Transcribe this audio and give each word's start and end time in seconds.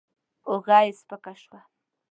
اوږه 0.49 0.79
يې 0.85 0.91
سپکه 0.99 1.33
شوه. 1.41 1.59